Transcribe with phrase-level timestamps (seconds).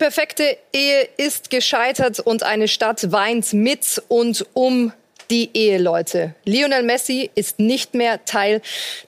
[0.00, 4.92] perfekte Ehe ist gescheitert und eine Stadt weint mit und um
[5.30, 6.34] die Eheleute.
[6.44, 8.62] Lionel Messi ist nicht mehr Teil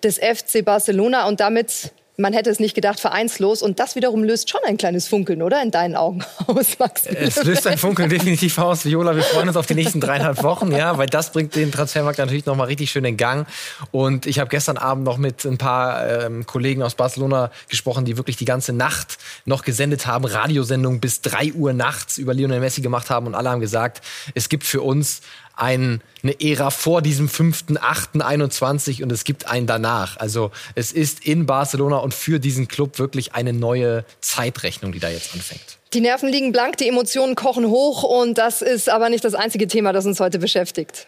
[0.05, 3.63] des FC Barcelona und damit man hätte es nicht gedacht, vereinslos.
[3.63, 5.63] Und das wiederum löst schon ein kleines Funkeln, oder?
[5.63, 7.07] In deinen Augen aus, Max.
[7.07, 9.17] Es löst ein Funkeln definitiv aus, Viola.
[9.17, 12.45] Wir freuen uns auf die nächsten dreieinhalb Wochen, ja, weil das bringt den Transfermarkt natürlich
[12.45, 13.47] nochmal richtig schön in Gang.
[13.91, 18.17] Und ich habe gestern Abend noch mit ein paar ähm, Kollegen aus Barcelona gesprochen, die
[18.17, 22.83] wirklich die ganze Nacht noch gesendet haben, Radiosendungen bis drei Uhr nachts über Lionel Messi
[22.83, 23.27] gemacht haben.
[23.27, 24.03] Und alle haben gesagt,
[24.35, 25.23] es gibt für uns
[25.57, 30.17] ein, eine Ära vor diesem 5.8.21 und es gibt einen danach.
[30.17, 35.09] Also es ist in Barcelona und für diesen Club wirklich eine neue Zeitrechnung, die da
[35.09, 35.79] jetzt anfängt.
[35.93, 39.67] Die Nerven liegen blank, die Emotionen kochen hoch und das ist aber nicht das einzige
[39.67, 41.07] Thema, das uns heute beschäftigt.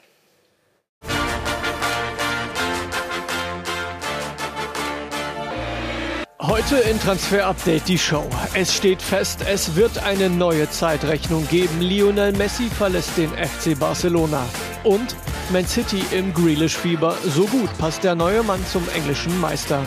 [6.46, 8.28] Heute in Transfer Update die Show.
[8.52, 11.80] Es steht fest, es wird eine neue Zeitrechnung geben.
[11.80, 14.44] Lionel Messi verlässt den FC Barcelona.
[14.82, 15.16] Und
[15.50, 17.16] Man City im Grealish-Fieber.
[17.34, 19.82] So gut passt der neue Mann zum englischen Meister.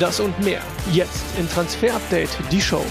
[0.00, 0.62] Das und mehr.
[0.90, 2.84] Jetzt in Transfer Update die Show.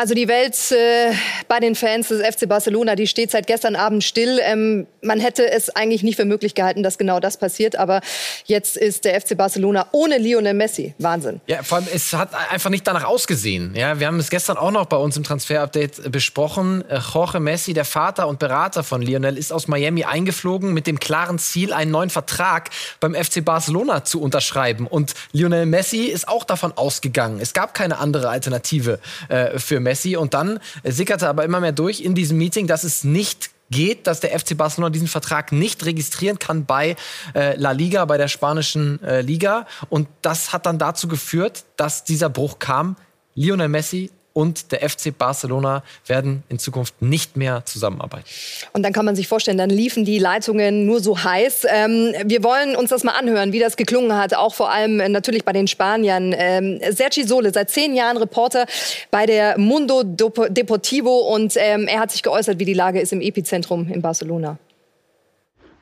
[0.00, 1.12] Also die Welt äh,
[1.48, 4.38] bei den Fans des FC Barcelona, die steht seit gestern Abend still.
[4.44, 7.74] Ähm, man hätte es eigentlich nicht für möglich gehalten, dass genau das passiert.
[7.74, 8.00] Aber
[8.44, 10.94] jetzt ist der FC Barcelona ohne Lionel Messi.
[10.98, 11.40] Wahnsinn.
[11.48, 13.74] Ja, vor allem, es hat einfach nicht danach ausgesehen.
[13.74, 16.88] Ja, wir haben es gestern auch noch bei uns im Transfer-Update besprochen.
[16.88, 21.00] Äh, Jorge Messi, der Vater und Berater von Lionel, ist aus Miami eingeflogen mit dem
[21.00, 24.86] klaren Ziel, einen neuen Vertrag beim FC Barcelona zu unterschreiben.
[24.86, 27.40] Und Lionel Messi ist auch davon ausgegangen.
[27.40, 29.87] Es gab keine andere Alternative äh, für Messi.
[29.88, 30.16] Messi.
[30.16, 34.20] Und dann sickerte aber immer mehr durch in diesem Meeting, dass es nicht geht, dass
[34.20, 36.96] der FC Barcelona diesen Vertrag nicht registrieren kann bei
[37.34, 39.66] äh, La Liga, bei der spanischen äh, Liga.
[39.88, 42.96] Und das hat dann dazu geführt, dass dieser Bruch kam.
[43.34, 48.24] Lionel Messi und der FC Barcelona werden in Zukunft nicht mehr zusammenarbeiten.
[48.72, 51.66] Und dann kann man sich vorstellen, dann liefen die Leitungen nur so heiß.
[51.68, 55.08] Ähm, wir wollen uns das mal anhören, wie das geklungen hat, auch vor allem äh,
[55.08, 56.32] natürlich bei den Spaniern.
[56.38, 58.66] Ähm, Sergi Sole, seit zehn Jahren Reporter
[59.10, 63.20] bei der Mundo Deportivo und ähm, er hat sich geäußert, wie die Lage ist im
[63.20, 64.56] Epizentrum in Barcelona.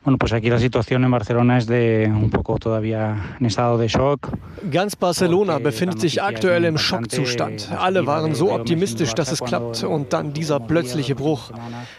[0.06, 3.88] Bueno, pues aquí la situación en Barcelona es de un poco todavía en estado de
[3.88, 4.28] shock.
[4.70, 7.72] Ganz Barcelona befindet sich aktuell im Schockzustand.
[7.76, 11.50] Alle waren so optimistisch, dass es klappt und dann dieser plötzliche Bruch.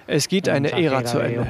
[0.08, 1.48] Es geht eine Ära zu Ende.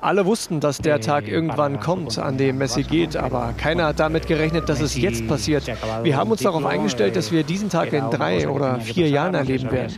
[0.00, 4.26] Alle wussten, dass der Tag irgendwann kommt, an dem Messi geht, aber keiner hat damit
[4.26, 5.70] gerechnet, dass es jetzt passiert.
[6.02, 9.70] Wir haben uns darauf eingestellt, dass wir diesen Tag in drei oder vier Jahren erleben
[9.70, 9.94] werden.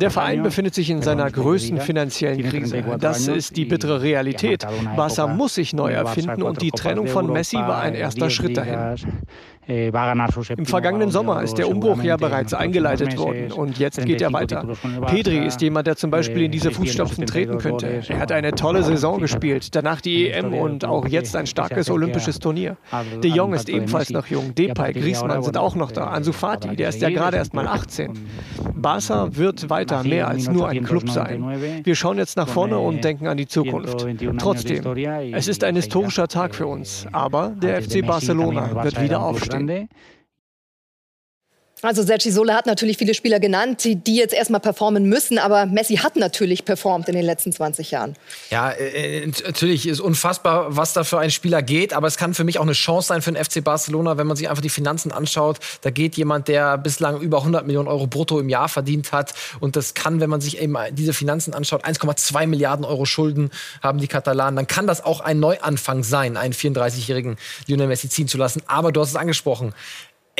[0.00, 2.82] Der Verein befindet sich in seiner größten finanziellen Krise.
[2.98, 4.66] Das ist die bittere Realität.
[4.96, 8.96] Barca muss sich neu erfinden und die Trennung von Messi war ein erster Schritt dahin.
[9.70, 9.92] Äh,
[10.56, 14.66] Im vergangenen Sommer ist der Umbruch ja bereits eingeleitet worden und jetzt geht er weiter.
[15.06, 18.02] Pedri ist jemand, der zum Beispiel in diese Fußstapfen treten könnte.
[18.08, 22.40] Er hat eine tolle Saison gespielt, danach die EM und auch jetzt ein starkes olympisches
[22.40, 22.76] Turnier.
[23.22, 26.88] De Jong ist ebenfalls noch jung, Depay, Griezmann sind auch noch da, Ansu Fati, der
[26.88, 28.18] ist ja gerade erst mal 18.
[28.74, 31.44] Barca wird weiter mehr als nur ein Club sein.
[31.84, 34.06] Wir schauen jetzt nach vorne und denken an die Zukunft.
[34.38, 34.84] Trotzdem,
[35.32, 39.59] es ist ein historischer Tag für uns, aber der FC Barcelona wird wieder aufstehen.
[39.66, 39.88] 네.
[39.88, 39.88] 그런데
[41.82, 45.64] Also Sergi Sola hat natürlich viele Spieler genannt, die, die jetzt erstmal performen müssen, aber
[45.66, 48.16] Messi hat natürlich performt in den letzten 20 Jahren.
[48.50, 52.44] Ja, äh, natürlich ist unfassbar, was da für ein Spieler geht, aber es kann für
[52.44, 55.10] mich auch eine Chance sein für den FC Barcelona, wenn man sich einfach die Finanzen
[55.10, 55.58] anschaut.
[55.80, 59.76] Da geht jemand, der bislang über 100 Millionen Euro brutto im Jahr verdient hat und
[59.76, 63.50] das kann, wenn man sich eben diese Finanzen anschaut, 1,2 Milliarden Euro Schulden
[63.82, 67.36] haben die Katalanen, dann kann das auch ein Neuanfang sein, einen 34-jährigen
[67.66, 68.62] Lionel Messi ziehen zu lassen.
[68.66, 69.72] Aber du hast es angesprochen,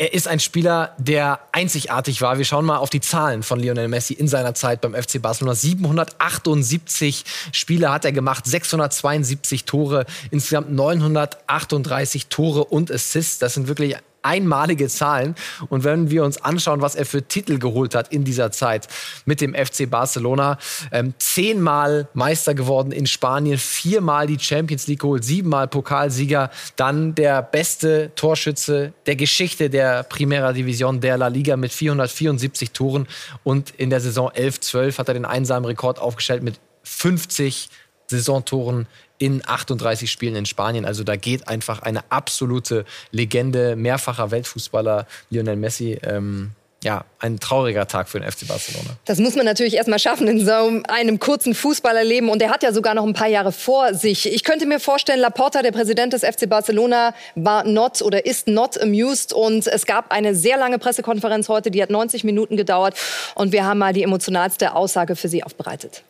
[0.01, 2.39] er ist ein Spieler, der einzigartig war.
[2.39, 5.53] Wir schauen mal auf die Zahlen von Lionel Messi in seiner Zeit beim FC Barcelona.
[5.53, 13.37] 778 Spiele hat er gemacht, 672 Tore, insgesamt 938 Tore und Assists.
[13.37, 15.35] Das sind wirklich einmalige Zahlen.
[15.69, 18.87] Und wenn wir uns anschauen, was er für Titel geholt hat in dieser Zeit
[19.25, 20.57] mit dem FC Barcelona,
[20.91, 27.41] ähm, zehnmal Meister geworden in Spanien, viermal die Champions League geholt, siebenmal Pokalsieger, dann der
[27.41, 33.07] beste Torschütze der Geschichte der Primera Division der La Liga mit 474 Toren
[33.43, 37.69] und in der Saison 11-12 hat er den einsamen Rekord aufgestellt mit 50
[38.11, 38.87] Saisontoren
[39.17, 40.85] in 38 Spielen in Spanien.
[40.85, 46.51] Also da geht einfach eine absolute Legende, mehrfacher Weltfußballer Lionel Messi ähm,
[46.83, 48.89] ja, ein trauriger Tag für den FC Barcelona.
[49.05, 52.29] Das muss man natürlich erstmal schaffen in so einem kurzen Fußballerleben.
[52.29, 54.31] Und er hat ja sogar noch ein paar Jahre vor sich.
[54.31, 58.81] Ich könnte mir vorstellen, Laporta, der Präsident des FC Barcelona, war not oder ist not
[58.81, 59.31] amused.
[59.31, 62.95] Und es gab eine sehr lange Pressekonferenz heute, die hat 90 Minuten gedauert.
[63.35, 66.03] Und wir haben mal die emotionalste Aussage für Sie aufbereitet.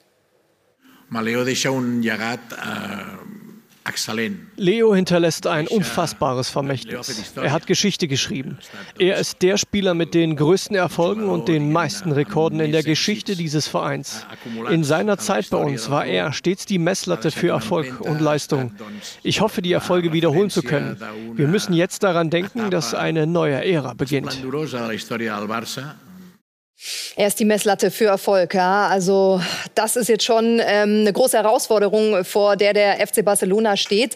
[1.11, 3.21] Maleo deixa un llegat eh,
[4.57, 7.33] Leo hinterlässt ein unfassbares Vermächtnis.
[7.35, 8.59] Er hat Geschichte geschrieben.
[8.99, 13.35] Er ist der Spieler mit den größten Erfolgen und den meisten Rekorden in der Geschichte
[13.35, 14.25] dieses Vereins.
[14.69, 18.71] In seiner Zeit bei uns war er stets die Messlatte für Erfolg und Leistung.
[19.23, 20.97] Ich hoffe, die Erfolge wiederholen zu können.
[21.33, 24.37] Wir müssen jetzt daran denken, dass eine neue Ära beginnt.
[27.15, 28.53] Er ist die Messlatte für Erfolg.
[28.53, 28.87] Ja.
[28.87, 29.41] Also
[29.75, 34.15] das ist jetzt schon ähm, eine große Herausforderung, vor der der FC Barcelona steht.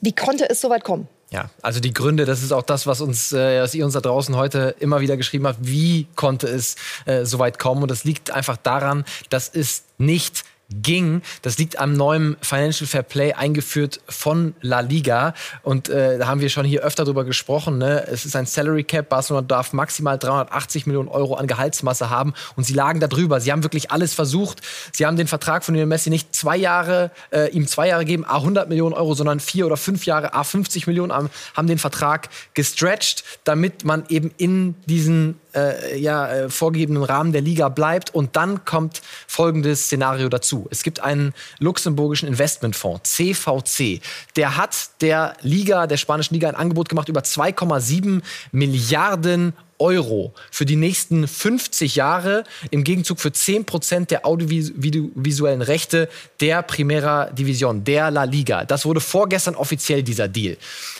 [0.00, 1.08] Wie konnte es so weit kommen?
[1.32, 4.00] Ja, also die Gründe, das ist auch das, was uns, äh, was ihr uns da
[4.00, 5.58] draußen heute immer wieder geschrieben habt.
[5.60, 6.74] Wie konnte es
[7.06, 7.82] äh, so weit kommen?
[7.82, 11.22] Und das liegt einfach daran, dass es nicht ging.
[11.42, 15.34] Das liegt am neuen Financial Fair Play eingeführt von La Liga.
[15.62, 17.78] Und äh, da haben wir schon hier öfter drüber gesprochen.
[17.78, 18.06] Ne?
[18.06, 19.08] Es ist ein Salary Cap.
[19.08, 22.34] Barcelona darf maximal 380 Millionen Euro an Gehaltsmasse haben.
[22.56, 23.40] Und sie lagen da drüber.
[23.40, 24.60] Sie haben wirklich alles versucht.
[24.92, 28.24] Sie haben den Vertrag von Lionel Messi nicht zwei Jahre, äh, ihm zwei Jahre gegeben,
[28.24, 32.28] a 100 Millionen Euro, sondern vier oder fünf Jahre, a 50 Millionen, haben den Vertrag
[32.54, 38.14] gestretched, damit man eben in diesen äh, ja, äh, vorgegebenen Rahmen der Liga bleibt.
[38.14, 40.66] Und dann kommt folgendes Szenario dazu.
[40.70, 44.00] Es gibt einen luxemburgischen Investmentfonds, CVC.
[44.36, 50.66] Der hat der Liga, der spanischen Liga, ein Angebot gemacht über 2,7 Milliarden Euro für
[50.66, 56.08] die nächsten 50 Jahre im Gegenzug für 10 Prozent der audiovisuellen Rechte
[56.40, 58.64] der Primera Division, der La Liga.
[58.64, 60.56] Das wurde vorgestern offiziell dieser Deal.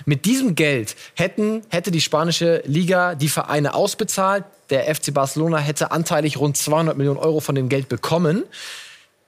[0.06, 4.44] Mit diesem Geld hätten, hätte die spanische Liga die Vereine ausbezahlt.
[4.70, 8.44] Der FC Barcelona hätte anteilig rund 200 Millionen Euro von dem Geld bekommen.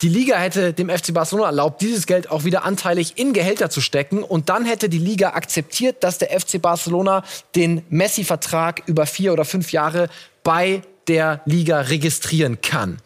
[0.02, 3.81] Die Liga hätte dem FC Barcelona erlaubt, dieses Geld auch wieder anteilig in Gehälter zu
[3.81, 4.25] stecken.
[4.25, 7.22] Und dann hätte die Liga akzeptiert, dass der FC Barcelona
[7.54, 10.08] den Messi-Vertrag über vier oder fünf Jahre
[10.43, 12.99] bei der Liga registrieren kann.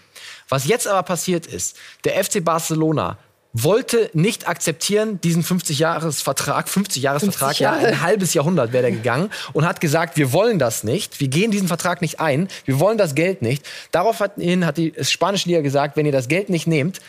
[0.48, 3.18] Was jetzt aber passiert ist, der FC Barcelona
[3.62, 9.66] wollte nicht akzeptieren, diesen 50-Jahres-Vertrag, 50-Jahres-Vertrag, 50 ja, ein halbes Jahrhundert wäre der gegangen und
[9.66, 13.14] hat gesagt, wir wollen das nicht, wir gehen diesen Vertrag nicht ein, wir wollen das
[13.14, 13.66] Geld nicht.
[13.92, 17.00] Daraufhin hat die spanische Liga gesagt, wenn ihr das Geld nicht nehmt,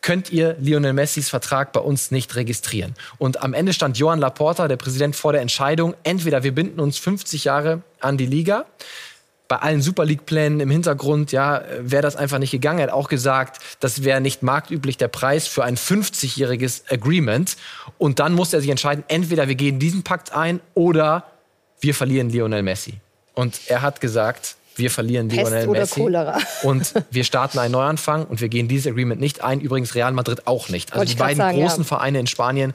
[0.00, 2.94] könnt ihr Lionel Messis Vertrag bei uns nicht registrieren.
[3.16, 6.98] Und am Ende stand Johan Laporta, der Präsident, vor der Entscheidung, entweder wir binden uns
[6.98, 8.66] 50 Jahre an die Liga,
[9.48, 12.78] bei allen Super League-Plänen im Hintergrund, ja, wäre das einfach nicht gegangen.
[12.78, 17.56] Er hat auch gesagt, das wäre nicht marktüblich der Preis für ein 50-jähriges Agreement.
[17.98, 21.24] Und dann muss er sich entscheiden, entweder wir gehen diesen Pakt ein oder
[21.80, 22.94] wir verlieren Lionel Messi.
[23.34, 26.38] Und er hat gesagt, wir verlieren Pest Lionel Messi Cholera.
[26.62, 29.60] und wir starten einen Neuanfang und wir gehen dieses Agreement nicht ein.
[29.60, 30.92] Übrigens Real Madrid auch nicht.
[30.92, 31.84] Also die beiden sagen, großen ja.
[31.84, 32.74] Vereine in Spanien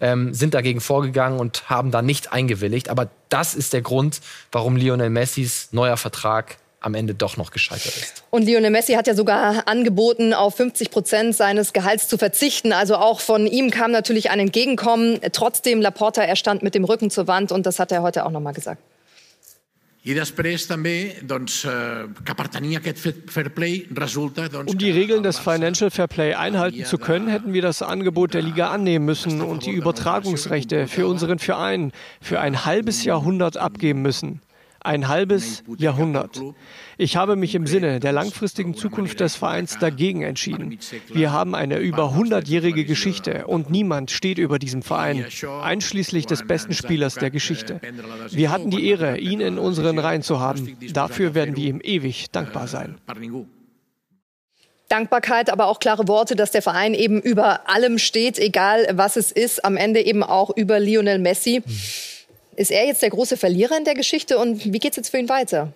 [0.00, 2.88] ähm, sind dagegen vorgegangen und haben da nicht eingewilligt.
[2.88, 7.96] Aber das ist der Grund, warum Lionel Messis neuer Vertrag am Ende doch noch gescheitert
[7.96, 8.24] ist.
[8.30, 12.72] Und Lionel Messi hat ja sogar angeboten, auf 50 Prozent seines Gehalts zu verzichten.
[12.72, 15.20] Also auch von ihm kam natürlich ein Entgegenkommen.
[15.32, 18.30] Trotzdem, Laporta, er stand mit dem Rücken zur Wand und das hat er heute auch
[18.30, 18.82] noch mal gesagt.
[24.66, 28.42] Um die Regeln des Financial Fair Play einhalten zu können, hätten wir das Angebot der
[28.42, 34.40] Liga annehmen müssen und die Übertragungsrechte für unseren Verein für ein halbes Jahrhundert abgeben müssen
[34.84, 36.40] ein halbes Jahrhundert.
[36.98, 40.78] Ich habe mich im Sinne der langfristigen Zukunft des Vereins dagegen entschieden.
[41.12, 45.26] Wir haben eine über 100-jährige Geschichte und niemand steht über diesem Verein,
[45.62, 47.80] einschließlich des besten Spielers der Geschichte.
[48.30, 50.76] Wir hatten die Ehre, ihn in unseren Reihen zu haben.
[50.92, 52.98] Dafür werden wir ihm ewig dankbar sein.
[54.88, 59.32] Dankbarkeit, aber auch klare Worte, dass der Verein eben über allem steht, egal was es
[59.32, 61.62] ist, am Ende eben auch über Lionel Messi.
[61.64, 61.72] Mhm.
[62.62, 65.18] Ist er jetzt der große Verlierer in der Geschichte und wie geht es jetzt für
[65.18, 65.72] ihn weiter?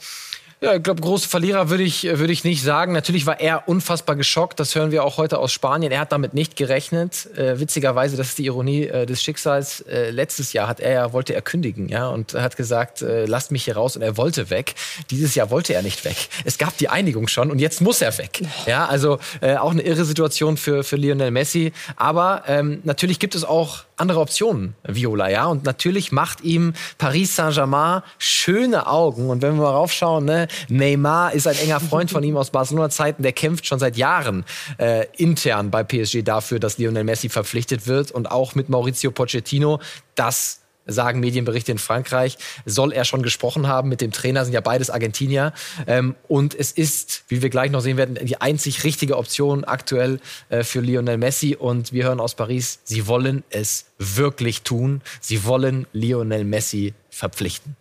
[0.63, 2.93] Ja, ich glaube, große Verlierer würde ich, würde ich nicht sagen.
[2.93, 4.59] Natürlich war er unfassbar geschockt.
[4.59, 5.93] Das hören wir auch heute aus Spanien.
[5.93, 7.29] Er hat damit nicht gerechnet.
[7.37, 9.83] Äh, witzigerweise, das ist die Ironie äh, des Schicksals.
[9.83, 13.65] Äh, letztes Jahr hat er, wollte er kündigen, ja, und hat gesagt, äh, lasst mich
[13.65, 13.97] hier raus.
[13.97, 14.77] Und er wollte weg.
[15.11, 16.17] Dieses Jahr wollte er nicht weg.
[16.47, 18.41] Es gab die Einigung schon und jetzt muss er weg.
[18.65, 21.73] Ja, also äh, auch eine irre Situation für, für Lionel Messi.
[21.97, 25.47] Aber ähm, natürlich gibt es auch andere Optionen, Viola, ja.
[25.47, 29.31] Und natürlich macht ihm Paris Saint-Germain schöne Augen.
[29.31, 33.23] Und wenn wir mal raufschauen, ne, Neymar ist ein enger Freund von ihm aus Barcelona-Zeiten,
[33.23, 34.45] der kämpft schon seit Jahren
[34.79, 38.11] äh, intern bei PSG dafür, dass Lionel Messi verpflichtet wird.
[38.11, 39.81] Und auch mit Maurizio Pochettino,
[40.15, 44.61] das sagen Medienberichte in Frankreich, soll er schon gesprochen haben mit dem Trainer, sind ja
[44.61, 45.53] beides Argentinier.
[45.87, 50.21] Ähm, und es ist, wie wir gleich noch sehen werden, die einzig richtige Option aktuell
[50.49, 51.57] äh, für Lionel Messi.
[51.57, 55.03] Und wir hören aus Paris, sie wollen es wirklich tun.
[55.21, 57.77] Sie wollen Lionel Messi verpflichten.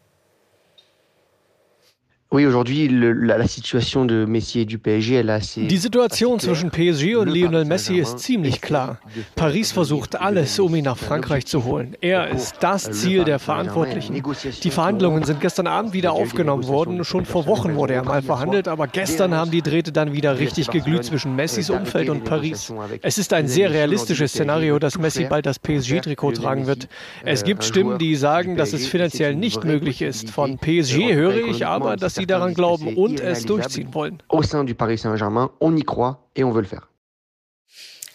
[5.70, 9.00] Die Situation zwischen PSG und Lionel Messi ist ziemlich klar.
[9.36, 11.96] Paris versucht alles, um ihn nach Frankreich zu holen.
[12.02, 14.22] Er ist das Ziel der Verantwortlichen.
[14.64, 17.06] Die Verhandlungen sind gestern Abend wieder aufgenommen worden.
[17.06, 20.70] Schon vor Wochen wurde er mal verhandelt, aber gestern haben die Drähte dann wieder richtig
[20.72, 22.74] geglüht zwischen Messis Umfeld und Paris.
[23.02, 26.90] Es ist ein sehr realistisches Szenario, dass Messi bald das PSG-Trikot tragen wird.
[27.24, 30.32] Es gibt Stimmen, die sagen, dass es finanziell nicht möglich ist.
[30.32, 34.22] Von PSG höre ich aber, dass sie daran glauben und es durchziehen wollen.
[34.30, 36.88] Au sein du Paris Saint-Germain, on y croit et on veut le faire.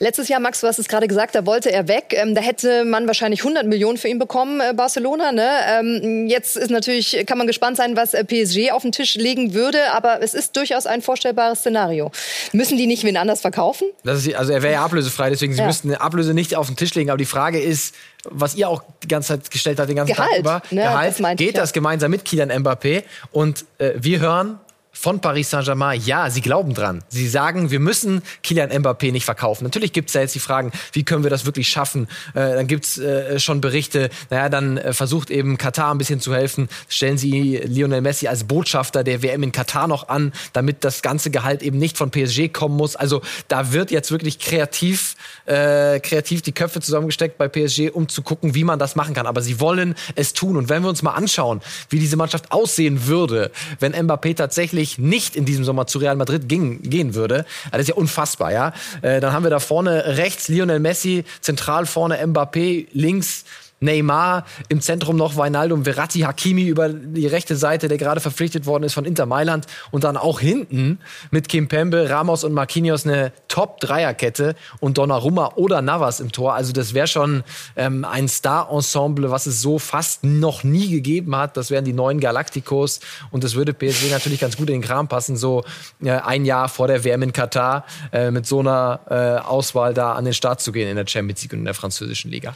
[0.03, 2.15] Letztes Jahr, Max, du hast es gerade gesagt, da wollte er weg.
[2.17, 5.31] Ähm, da hätte man wahrscheinlich 100 Millionen für ihn bekommen, äh, Barcelona.
[5.31, 5.47] Ne?
[5.69, 9.53] Ähm, jetzt ist natürlich, kann man gespannt sein, was äh, PSG auf den Tisch legen
[9.53, 9.93] würde.
[9.93, 12.13] Aber es ist durchaus ein vorstellbares Szenario.
[12.55, 13.89] Müssen die nicht wen anders verkaufen?
[14.05, 15.67] Ist, also er wäre ja ablösefrei, deswegen sie ja.
[15.67, 17.11] müssten eine Ablöse nicht auf den Tisch legen.
[17.11, 20.31] Aber die Frage ist, was ihr auch die ganze Zeit gestellt habt, den ganzen Gehalt,
[20.31, 20.81] Tag über, ne?
[20.81, 21.61] Gehalt, das geht ich, ja.
[21.61, 23.03] das gemeinsam mit Kylian Mbappé?
[23.33, 24.61] Und äh, wir hören
[24.93, 27.03] von Paris Saint-Germain, ja, sie glauben dran.
[27.09, 29.65] Sie sagen, wir müssen Kylian Mbappé nicht verkaufen.
[29.65, 32.09] Natürlich gibt es da jetzt die Fragen, wie können wir das wirklich schaffen?
[32.35, 36.35] Äh, dann gibt's äh, schon Berichte, naja, dann äh, versucht eben Katar ein bisschen zu
[36.35, 36.69] helfen.
[36.89, 41.31] Stellen sie Lionel Messi als Botschafter der WM in Katar noch an, damit das ganze
[41.31, 42.97] Gehalt eben nicht von PSG kommen muss.
[42.97, 45.15] Also da wird jetzt wirklich kreativ,
[45.47, 49.27] äh, kreativ die Köpfe zusammengesteckt bei PSG, um zu gucken, wie man das machen kann.
[49.27, 50.57] Aber sie wollen es tun.
[50.57, 54.99] Und wenn wir uns mal anschauen, wie diese Mannschaft aussehen würde, wenn Mbappé tatsächlich tatsächlich
[54.99, 58.73] nicht in diesem Sommer zu Real Madrid ging, gehen würde, das ist ja unfassbar, ja.
[59.03, 63.45] Äh, dann haben wir da vorne rechts Lionel Messi, zentral vorne Mbappé, links
[63.81, 68.85] Neymar, im Zentrum noch Weinaldum, Verratti, Hakimi über die rechte Seite, der gerade verpflichtet worden
[68.85, 70.99] ist von Inter Mailand und dann auch hinten
[71.31, 76.53] mit Kim Pembe, Ramos und Marquinhos eine Top-Dreierkette und Donnarumma oder Navas im Tor.
[76.53, 77.43] Also das wäre schon
[77.75, 81.57] ähm, ein Star-Ensemble, was es so fast noch nie gegeben hat.
[81.57, 85.09] Das wären die neuen Galacticos und das würde PSG natürlich ganz gut in den Kram
[85.09, 85.65] passen, so
[86.03, 90.13] äh, ein Jahr vor der WM in Katar äh, mit so einer äh, Auswahl da
[90.13, 92.55] an den Start zu gehen in der Champions League und in der französischen Liga.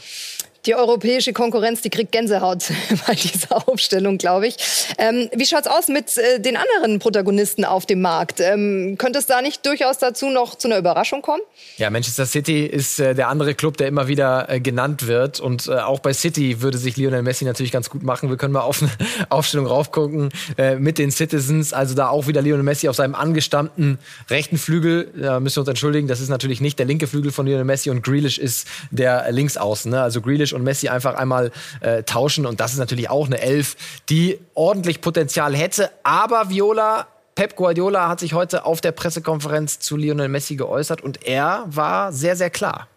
[0.65, 2.71] Die europäische Konkurrenz, die kriegt Gänsehaut
[3.07, 4.57] bei dieser Aufstellung, glaube ich.
[4.97, 8.39] Ähm, wie schaut's aus mit äh, den anderen Protagonisten auf dem Markt?
[8.39, 11.41] Ähm, könnte es da nicht durchaus dazu noch zu einer Überraschung kommen?
[11.77, 15.39] Ja, Manchester City ist äh, der andere Club, der immer wieder äh, genannt wird.
[15.39, 18.29] Und äh, auch bei City würde sich Lionel Messi natürlich ganz gut machen.
[18.29, 18.91] Wir können mal auf eine
[19.29, 21.73] Aufstellung raufgucken äh, mit den Citizens.
[21.73, 23.99] Also da auch wieder Lionel Messi auf seinem angestammten
[24.31, 25.11] rechten Flügel.
[25.15, 27.91] Da müssen wir uns entschuldigen, das ist natürlich nicht der linke Flügel von Lionel Messi
[27.91, 29.91] und Grealish ist der Linksaußen.
[29.91, 30.01] Ne?
[30.01, 32.45] Also Grealish und Messi einfach einmal äh, tauschen.
[32.45, 33.75] Und das ist natürlich auch eine Elf,
[34.09, 35.91] die ordentlich Potenzial hätte.
[36.03, 41.27] Aber Viola Pep Guardiola hat sich heute auf der Pressekonferenz zu Lionel Messi geäußert und
[41.27, 42.87] er war sehr, sehr klar.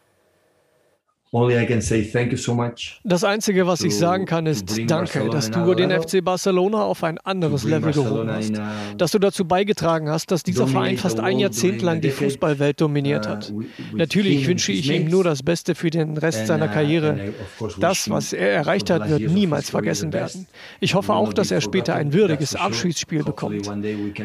[3.04, 7.18] Das Einzige, was ich sagen kann, ist Danke, dass du den FC Barcelona auf ein
[7.18, 8.54] anderes Level gehoben hast.
[8.96, 13.26] Dass du dazu beigetragen hast, dass dieser Verein fast ein Jahrzehnt lang die Fußballwelt dominiert
[13.26, 13.52] uh, hat.
[13.92, 17.34] Natürlich wünsche ich ihm nur das Beste für den Rest seiner uh, Karriere.
[17.78, 20.46] Das, was er erreicht hat, wird niemals vergessen werden.
[20.80, 23.70] Ich hoffe auch, dass er später ein würdiges Abschiedsspiel bekommt.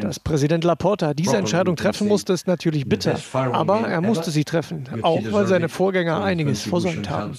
[0.00, 3.18] Dass Präsident Laporta diese Entscheidung treffen musste, ist natürlich bitter.
[3.34, 7.38] Aber er musste sie treffen, auch weil seine Vorgänger einiges versäumt versäumt haben.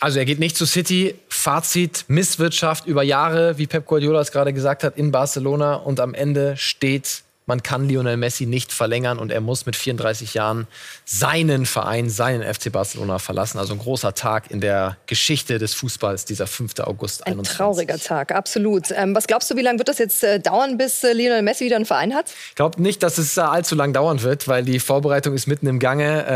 [0.00, 1.14] Also er geht nicht zu City.
[1.28, 5.74] Fazit, Misswirtschaft über Jahre, wie Pep Guardiola es gerade gesagt hat, in Barcelona.
[5.74, 10.34] Und am Ende steht man kann Lionel Messi nicht verlängern und er muss mit 34
[10.34, 10.68] Jahren
[11.04, 13.58] seinen Verein, seinen FC Barcelona verlassen.
[13.58, 16.78] Also ein großer Tag in der Geschichte des Fußballs, dieser 5.
[16.80, 18.92] August Ein trauriger Tag, absolut.
[18.92, 21.64] Ähm, was glaubst du, wie lange wird das jetzt äh, dauern, bis äh, Lionel Messi
[21.64, 22.30] wieder einen Verein hat?
[22.50, 25.66] Ich glaube nicht, dass es äh, allzu lang dauern wird, weil die Vorbereitung ist mitten
[25.66, 26.26] im Gange.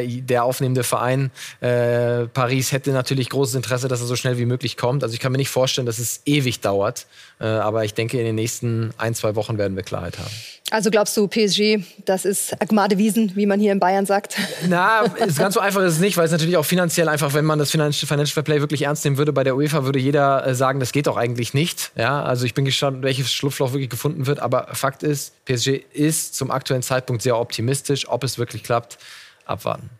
[0.00, 1.30] Äh, der aufnehmende Verein
[1.60, 5.04] äh, Paris hätte natürlich großes Interesse, dass er so schnell wie möglich kommt.
[5.04, 7.06] Also ich kann mir nicht vorstellen, dass es ewig dauert.
[7.40, 10.30] Äh, aber ich denke, in den nächsten ein, zwei Wochen werden wir Klarheit haben.
[10.70, 14.36] Also glaubst du, PSG, das ist Agmade Wiesen, wie man hier in Bayern sagt?
[14.68, 17.44] Na, ist ganz so einfach ist es nicht, weil es natürlich auch finanziell einfach, wenn
[17.44, 20.54] man das Financial Fair Play wirklich ernst nehmen würde, bei der UEFA würde jeder äh,
[20.54, 21.92] sagen, das geht doch eigentlich nicht.
[21.96, 24.40] Ja, also ich bin gespannt, welches Schlupfloch wirklich gefunden wird.
[24.40, 28.08] Aber Fakt ist, PSG ist zum aktuellen Zeitpunkt sehr optimistisch.
[28.08, 28.98] Ob es wirklich klappt,
[29.44, 29.90] abwarten.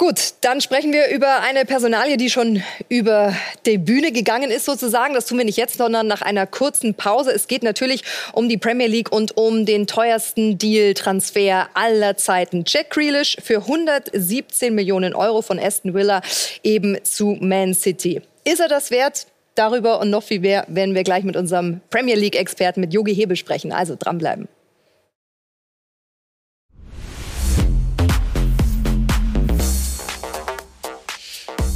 [0.00, 3.34] Gut, dann sprechen wir über eine Personalie, die schon über
[3.66, 5.12] die Bühne gegangen ist sozusagen.
[5.12, 7.32] Das tun wir nicht jetzt, sondern nach einer kurzen Pause.
[7.32, 12.62] Es geht natürlich um die Premier League und um den teuersten Deal-Transfer aller Zeiten.
[12.64, 16.22] Jack Grealish für 117 Millionen Euro von Aston Villa
[16.62, 18.22] eben zu Man City.
[18.44, 19.26] Ist er das wert?
[19.56, 23.36] Darüber und noch viel mehr werden wir gleich mit unserem Premier League-Experten, mit Yogi Hebel
[23.36, 23.72] sprechen.
[23.72, 24.46] Also dranbleiben.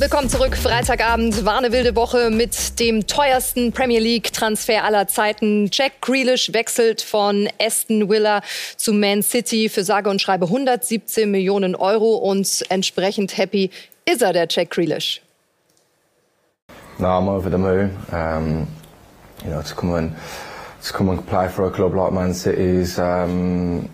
[0.02, 0.56] Willkommen zurück.
[0.56, 5.70] Freitagabend war eine wilde Woche mit dem teuersten Premier League Transfer aller Zeiten.
[5.70, 8.40] Jack Grealish wechselt von Aston Villa
[8.76, 13.70] zu Man City für sage und schreibe 117 Millionen Euro und entsprechend happy
[14.04, 15.22] ist er, der Jack Grealish.
[16.98, 17.96] No, I'm over the moon.
[18.10, 18.66] Um,
[19.44, 20.16] you know, to come and
[20.84, 23.88] to come and play for a club like Man City is um,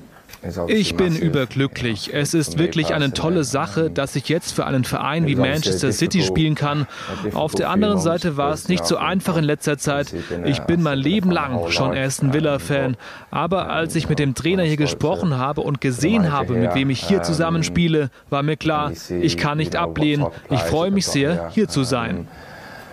[0.68, 2.10] ich bin überglücklich.
[2.12, 6.22] Es ist wirklich eine tolle Sache, dass ich jetzt für einen Verein wie Manchester City
[6.22, 6.86] spielen kann.
[7.34, 10.14] Auf der anderen Seite war es nicht so einfach in letzter Zeit.
[10.44, 12.96] Ich bin mein Leben lang schon Aston Villa-Fan.
[13.30, 17.02] Aber als ich mit dem Trainer hier gesprochen habe und gesehen habe, mit wem ich
[17.02, 20.26] hier zusammenspiele, war mir klar, ich kann nicht ablehnen.
[20.50, 22.28] Ich freue mich sehr, hier zu sein.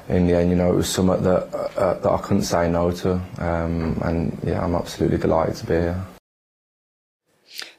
[0.07, 2.91] in the end, you know, it was something that, uh, that I couldn't say no
[2.91, 3.13] to.
[3.39, 6.14] Um, and yeah, I'm absolutely delighted to be here.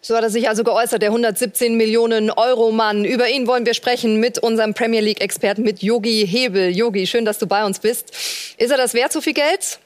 [0.07, 3.05] So hat er sich also geäußert, der 117 Millionen Euro Mann.
[3.05, 6.71] Über ihn wollen wir sprechen mit unserem Premier League Experten, mit Yogi Hebel.
[6.71, 8.11] Yogi, schön, dass du bei uns bist.
[8.57, 9.81] Ist er das wert, so viel Geld?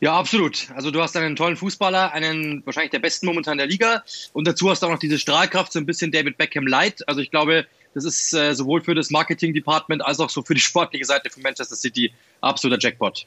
[0.00, 0.66] Ja, absolut.
[0.74, 4.68] Also du hast einen tollen Fußballer, einen wahrscheinlich der besten momentan der Liga und dazu
[4.68, 7.08] hast du auch noch diese Strahlkraft, so ein bisschen David Beckham Light.
[7.08, 10.60] Also ich glaube, das ist äh, sowohl für das Marketing-Department als auch so für die
[10.60, 13.26] sportliche Seite von Manchester City absoluter Jackpot.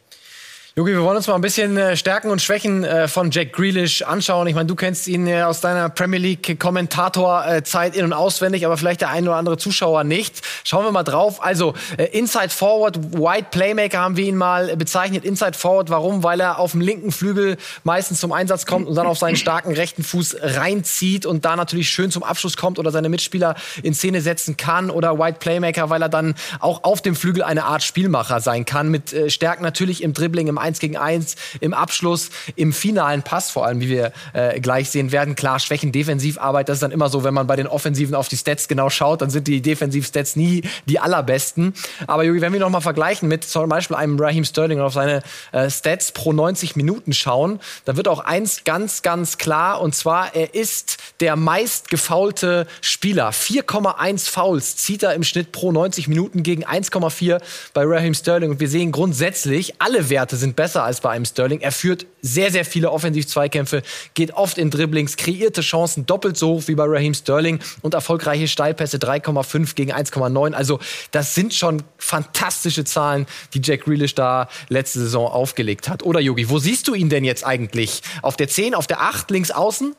[0.76, 4.04] Jogi, wir wollen uns mal ein bisschen äh, Stärken und Schwächen äh, von Jack Grealish
[4.04, 4.46] anschauen.
[4.46, 8.78] Ich meine, du kennst ihn äh, aus deiner Premier League Kommentatorzeit in- und auswendig, aber
[8.78, 10.44] vielleicht der ein oder andere Zuschauer nicht.
[10.64, 11.44] Schauen wir mal drauf.
[11.44, 11.74] Also,
[12.12, 15.26] Inside Forward, White Playmaker haben wir ihn mal bezeichnet.
[15.26, 16.22] Inside Forward, warum?
[16.22, 19.74] Weil er auf dem linken Flügel meistens zum Einsatz kommt und dann auf seinen starken
[19.74, 24.22] rechten Fuß reinzieht und da natürlich schön zum Abschluss kommt oder seine Mitspieler in Szene
[24.22, 24.92] setzen kann.
[24.92, 28.90] Oder White Playmaker, weil er dann auch auf dem Flügel eine Art Spielmacher sein kann.
[28.90, 33.66] Mit Stärken natürlich im Dribbling, im 1 gegen 1, im Abschluss, im finalen Pass vor
[33.66, 35.36] allem, wie wir äh, gleich sehen werden.
[35.36, 38.38] Klar, Schwächen Defensivarbeit, das ist dann immer so, wenn man bei den Offensiven auf die
[38.38, 41.74] Stats genau schaut, dann sind die Defensivstats nie die allerbesten.
[42.08, 44.94] Aber Jogi, wenn wir noch mal vergleichen mit zum Beispiel einem Raheem Sterling und auf
[44.94, 49.96] seine äh, Stats pro 90 Minuten schauen, dann wird auch eins ganz, ganz klar und
[49.96, 53.32] zwar, er ist der meist gefaulte Spieler.
[53.32, 57.42] 4,1 Fouls zieht er im Schnitt pro 90 Minuten gegen 1,4
[57.74, 61.62] bei Raheem Sterling und wir sehen grundsätzlich, alle Werte sind besser als bei einem Sterling.
[61.62, 63.82] Er führt sehr, sehr viele Offensiv-Zweikämpfe,
[64.14, 68.48] geht oft in Dribblings, kreierte Chancen doppelt so hoch wie bei Raheem Sterling und erfolgreiche
[68.48, 70.54] Steilpässe 3,5 gegen 1,9.
[70.54, 70.80] Also
[71.12, 76.04] das sind schon fantastische Zahlen, die Jack Grealish da letzte Saison aufgelegt hat.
[76.04, 78.02] Oder Yogi, wo siehst du ihn denn jetzt eigentlich?
[78.22, 79.96] Auf der 10, auf der 8, links außen?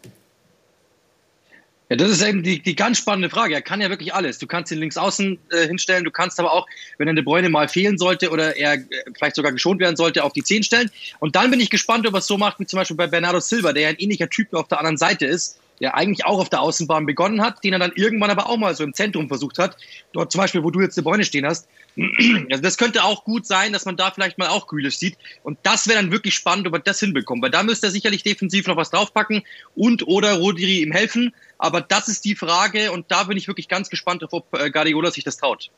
[1.90, 3.52] Ja, das ist eben die, die ganz spannende Frage.
[3.52, 4.38] Er kann ja wirklich alles.
[4.38, 7.48] Du kannst ihn links außen äh, hinstellen, du kannst aber auch, wenn er De Bräune
[7.48, 8.84] mal fehlen sollte oder er äh,
[9.16, 10.88] vielleicht sogar geschont werden sollte, auf die 10 stellen.
[11.18, 13.40] Und dann bin ich gespannt, ob er es so macht wie zum Beispiel bei Bernardo
[13.40, 16.50] Silva, der ja ein ähnlicher Typ auf der anderen Seite ist, der eigentlich auch auf
[16.50, 19.58] der Außenbahn begonnen hat, den er dann irgendwann aber auch mal so im Zentrum versucht
[19.58, 19.76] hat.
[20.12, 21.68] Dort zum Beispiel, wo du jetzt De Bräune stehen hast.
[22.50, 25.16] Also das könnte auch gut sein, dass man da vielleicht mal auch Grealish sieht.
[25.42, 27.42] Und das wäre dann wirklich spannend, ob er das hinbekommt.
[27.42, 29.42] Weil da müsste er sicherlich defensiv noch was draufpacken
[29.74, 31.34] und oder Rodri ihm helfen.
[31.58, 35.10] Aber das ist die Frage und da bin ich wirklich ganz gespannt, ob äh, Guardiola
[35.10, 35.70] sich das traut.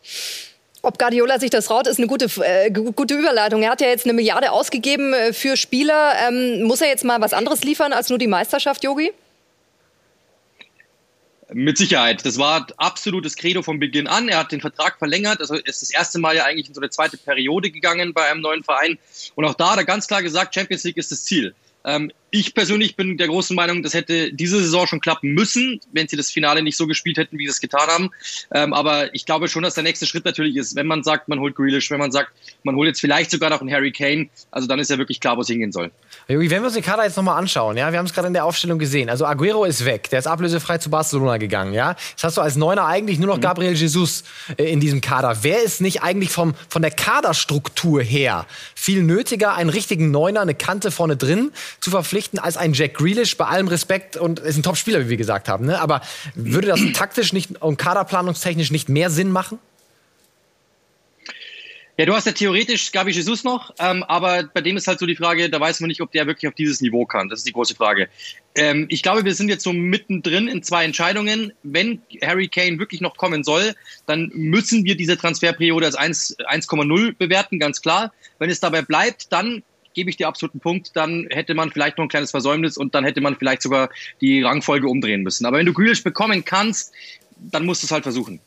[0.82, 3.62] Ob Guardiola sich das traut, ist eine gute, äh, gute Überleitung.
[3.62, 6.14] Er hat ja jetzt eine Milliarde ausgegeben äh, für Spieler.
[6.28, 9.12] Ähm, muss er jetzt mal was anderes liefern als nur die Meisterschaft, Yogi?
[11.54, 12.24] Mit Sicherheit.
[12.24, 14.28] Das war absolutes Credo von Beginn an.
[14.28, 15.40] Er hat den Vertrag verlängert.
[15.40, 18.40] Also ist das erste Mal ja eigentlich in so eine zweite Periode gegangen bei einem
[18.40, 18.98] neuen Verein.
[19.34, 21.54] Und auch da hat er ganz klar gesagt, Champions League ist das Ziel.
[21.84, 26.08] Ähm, ich persönlich bin der großen Meinung, das hätte diese Saison schon klappen müssen, wenn
[26.08, 28.10] sie das Finale nicht so gespielt hätten, wie sie es getan haben.
[28.54, 31.40] Ähm, aber ich glaube schon, dass der nächste Schritt natürlich ist, wenn man sagt, man
[31.40, 34.66] holt Grealish, wenn man sagt, man holt jetzt vielleicht sogar noch einen Harry Kane, also
[34.66, 35.90] dann ist ja wirklich klar, wo es hingehen soll.
[36.26, 38.46] Wenn wir uns den Kader jetzt nochmal anschauen, ja, wir haben es gerade in der
[38.46, 39.10] Aufstellung gesehen.
[39.10, 41.96] Also Aguero ist weg, der ist ablösefrei zu Barcelona gegangen, ja.
[42.12, 43.42] Jetzt hast du als Neuner eigentlich nur noch mhm.
[43.42, 44.24] Gabriel Jesus
[44.56, 45.36] äh, in diesem Kader.
[45.42, 50.54] Wer ist nicht eigentlich vom, von der Kaderstruktur her viel nötiger, einen richtigen Neuner, eine
[50.54, 54.62] Kante vorne drin zu verpflichten, als ein Jack Grealish, bei allem Respekt und ist ein
[54.62, 55.66] Top-Spieler, wie wir gesagt haben.
[55.66, 55.80] Ne?
[55.80, 56.00] Aber
[56.34, 59.58] würde das taktisch nicht und kaderplanungstechnisch nicht mehr Sinn machen?
[61.98, 65.04] Ja, du hast ja theoretisch Gabi Jesus noch, ähm, aber bei dem ist halt so
[65.04, 67.28] die Frage, da weiß man nicht, ob der wirklich auf dieses Niveau kann.
[67.28, 68.08] Das ist die große Frage.
[68.54, 71.52] Ähm, ich glaube, wir sind jetzt so mittendrin in zwei Entscheidungen.
[71.62, 73.74] Wenn Harry Kane wirklich noch kommen soll,
[74.06, 78.12] dann müssen wir diese Transferperiode als 1,0 bewerten, ganz klar.
[78.38, 79.62] Wenn es dabei bleibt, dann
[79.94, 83.04] gebe ich dir absoluten Punkt, dann hätte man vielleicht noch ein kleines Versäumnis und dann
[83.04, 85.46] hätte man vielleicht sogar die Rangfolge umdrehen müssen.
[85.46, 86.92] Aber wenn du Grealish bekommen kannst,
[87.50, 88.40] dann musst du es halt versuchen.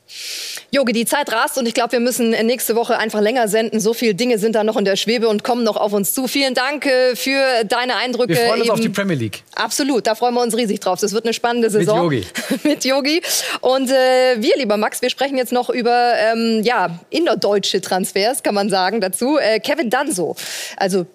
[0.72, 3.80] Jogi, die Zeit rast und ich glaube, wir müssen nächste Woche einfach länger senden.
[3.80, 6.28] So viele Dinge sind da noch in der Schwebe und kommen noch auf uns zu.
[6.28, 8.34] Vielen Dank äh, für deine Eindrücke.
[8.34, 8.72] Wir freuen uns eben.
[8.72, 9.44] auf die Premier League.
[9.56, 11.00] Absolut, da freuen wir uns riesig drauf.
[11.00, 12.10] Das wird eine spannende Saison.
[12.10, 12.58] Mit Yogi.
[12.64, 13.22] Mit Yogi.
[13.62, 18.56] Und äh, wir, lieber Max, wir sprechen jetzt noch über ähm, ja, innerdeutsche Transfers, kann
[18.56, 19.38] man sagen, dazu.
[19.38, 20.36] Äh, Kevin Danso,
[20.78, 21.06] also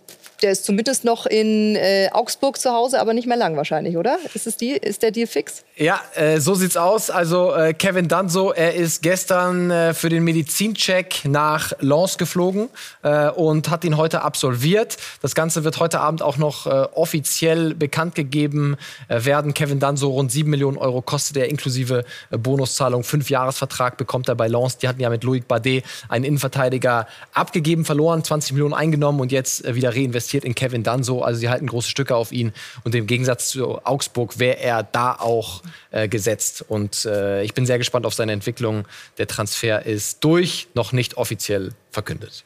[0.43, 4.19] der ist zumindest noch in äh, Augsburg zu Hause, aber nicht mehr lang wahrscheinlich, oder?
[4.35, 5.65] Ist, es die, ist der Deal fix?
[5.77, 7.11] Ja, äh, so sieht's aus.
[7.11, 12.69] Also äh, Kevin Danzo, er ist gestern äh, für den Medizincheck nach Lens geflogen
[13.03, 14.97] äh, und hat ihn heute absolviert.
[15.23, 18.77] Das Ganze wird heute Abend auch noch äh, offiziell bekannt gegeben
[19.09, 19.55] werden.
[19.55, 23.05] Kevin Danzo rund 7 Millionen Euro kostet er inklusive Bonuszahlung.
[23.05, 24.79] Fünf Jahresvertrag bekommt er bei Lens.
[24.79, 29.75] Die hatten ja mit Loic Badet einen Innenverteidiger abgegeben, verloren, 20 Millionen eingenommen und jetzt
[29.75, 31.23] wieder reinvestiert investiert in Kevin Danso.
[31.23, 32.53] Also sie halten große Stücke auf ihn.
[32.85, 36.65] Und im Gegensatz zu Augsburg wäre er da auch äh, gesetzt.
[36.69, 38.87] Und äh, ich bin sehr gespannt auf seine Entwicklung.
[39.19, 42.45] Der Transfer ist durch, noch nicht offiziell verkündet.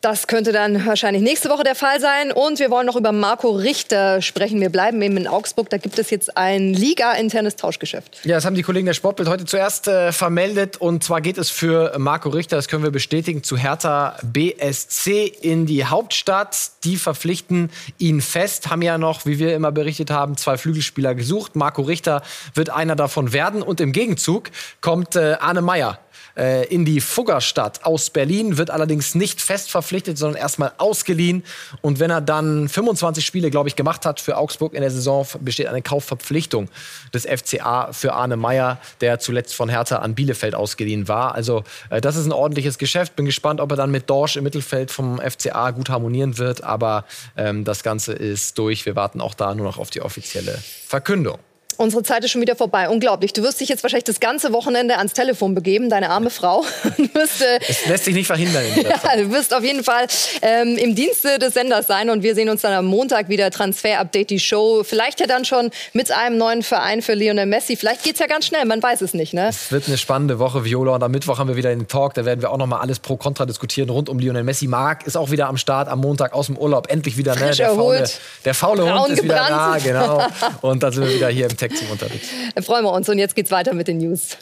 [0.00, 2.32] Das könnte dann wahrscheinlich nächste Woche der Fall sein.
[2.32, 4.58] Und wir wollen noch über Marco Richter sprechen.
[4.58, 5.68] Wir bleiben eben in Augsburg.
[5.68, 8.24] Da gibt es jetzt ein Liga-internes Tauschgeschäft.
[8.24, 10.78] Ja, das haben die Kollegen der Sportbild heute zuerst äh, vermeldet.
[10.78, 15.66] Und zwar geht es für Marco Richter, das können wir bestätigen, zu Hertha BSC in
[15.66, 16.56] die Hauptstadt.
[16.84, 21.56] Die verpflichten ihn fest, haben ja noch, wie wir immer berichtet haben, zwei Flügelspieler gesucht.
[21.56, 22.22] Marco Richter
[22.54, 23.60] wird einer davon werden.
[23.60, 25.98] Und im Gegenzug kommt äh, Arne Meyer
[26.36, 31.44] äh, in die Fuggerstadt aus Berlin, wird allerdings nicht fest verpflichtet, sondern erstmal ausgeliehen.
[31.80, 35.26] Und wenn er dann 25 Spiele, glaube ich, gemacht hat für Augsburg in der Saison,
[35.40, 36.68] besteht eine Kaufverpflichtung
[37.12, 41.34] des FCA für Arne Meyer, der zuletzt von Hertha an Bielefeld ausgeliehen war.
[41.34, 43.16] Also äh, das ist ein ordentliches Geschäft.
[43.16, 46.62] Bin gespannt, ob er dann mit Dorsch im Mittelfeld vom FCA gut harmonieren wird.
[46.64, 47.04] Aber
[47.36, 48.86] ähm, das Ganze ist durch.
[48.86, 51.38] Wir warten auch da nur noch auf die offizielle Verkündung.
[51.80, 52.90] Unsere Zeit ist schon wieder vorbei.
[52.90, 53.32] Unglaublich.
[53.32, 56.62] Du wirst dich jetzt wahrscheinlich das ganze Wochenende ans Telefon begeben, deine arme Frau.
[57.14, 58.64] wirst, äh, es lässt sich nicht verhindern.
[58.76, 60.06] ja, du wirst auf jeden Fall
[60.42, 63.98] ähm, im Dienste des Senders sein und wir sehen uns dann am Montag wieder Transfer
[63.98, 64.82] Update, die Show.
[64.84, 67.76] Vielleicht ja dann schon mit einem neuen Verein für Lionel Messi.
[67.76, 69.32] Vielleicht geht es ja ganz schnell, man weiß es nicht.
[69.32, 69.48] Ne?
[69.48, 70.96] Es wird eine spannende Woche, Viola.
[70.96, 72.12] Und am Mittwoch haben wir wieder den Talk.
[72.12, 74.66] Da werden wir auch noch mal alles pro kontra diskutieren rund um Lionel Messi.
[74.66, 76.90] Marc ist auch wieder am Start am Montag aus dem Urlaub.
[76.90, 77.52] Endlich wieder, ne?
[77.56, 78.04] Der faule,
[78.44, 80.22] der faule Hund ist wieder da, genau.
[80.60, 82.26] Und dann sind wir wieder hier im Tech zum Unterricht.
[82.60, 84.36] Freuen wir uns und jetzt geht's weiter mit den News.